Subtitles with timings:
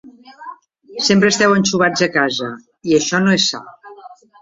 [1.09, 2.51] Sempre esteu anxovats a casa,
[2.91, 3.65] i això no és sa.